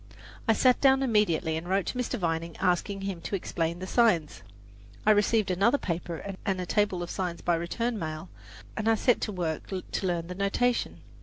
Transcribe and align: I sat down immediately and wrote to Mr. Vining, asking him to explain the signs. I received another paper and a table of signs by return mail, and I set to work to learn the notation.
I 0.47 0.53
sat 0.53 0.81
down 0.81 1.03
immediately 1.03 1.55
and 1.57 1.69
wrote 1.69 1.85
to 1.85 1.95
Mr. 1.99 2.17
Vining, 2.17 2.57
asking 2.57 3.01
him 3.01 3.21
to 3.21 3.35
explain 3.35 3.77
the 3.77 3.85
signs. 3.85 4.41
I 5.05 5.11
received 5.11 5.51
another 5.51 5.77
paper 5.77 6.33
and 6.43 6.59
a 6.59 6.65
table 6.65 7.03
of 7.03 7.11
signs 7.11 7.41
by 7.41 7.53
return 7.53 7.99
mail, 7.99 8.27
and 8.75 8.89
I 8.89 8.95
set 8.95 9.21
to 9.21 9.31
work 9.31 9.67
to 9.67 10.07
learn 10.07 10.25
the 10.25 10.33
notation. 10.33 11.01